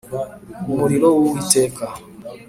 Umuriro 0.71 1.07
wu 1.15 1.23
witeka. 1.33 1.85